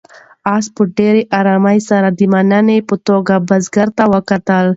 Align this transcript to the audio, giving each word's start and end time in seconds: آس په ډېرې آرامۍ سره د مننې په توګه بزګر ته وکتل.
آس 0.55 0.65
په 0.75 0.81
ډېرې 0.97 1.21
آرامۍ 1.39 1.79
سره 1.89 2.07
د 2.17 2.21
مننې 2.33 2.77
په 2.89 2.95
توګه 3.07 3.35
بزګر 3.47 3.87
ته 3.97 4.03
وکتل. 4.13 4.65